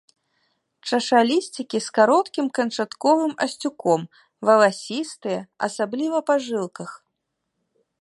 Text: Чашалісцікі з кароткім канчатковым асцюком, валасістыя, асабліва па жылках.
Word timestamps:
Чашалісцікі 0.89 1.77
з 1.87 1.93
кароткім 1.97 2.45
канчатковым 2.57 3.33
асцюком, 3.47 4.01
валасістыя, 4.49 5.39
асабліва 5.69 6.17
па 6.31 6.35
жылках. 6.51 6.89